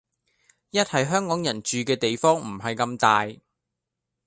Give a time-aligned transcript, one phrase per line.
[0.71, 3.27] 一係香港人住嘅地方唔係咁大